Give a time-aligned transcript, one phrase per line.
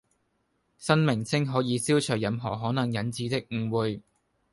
[0.79, 4.01] 新名稱可以消除任何可能引致的誤會